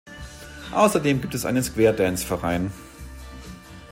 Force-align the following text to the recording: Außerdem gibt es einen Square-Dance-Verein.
Außerdem 0.73 1.21
gibt 1.21 1.35
es 1.35 1.45
einen 1.45 1.61
Square-Dance-Verein. 1.61 2.71